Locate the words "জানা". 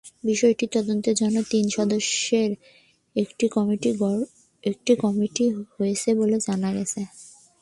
6.47-6.69